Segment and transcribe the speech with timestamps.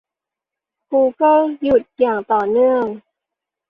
[0.91, 2.85] กูเกิลหยุดอย่างต่อเนื่อง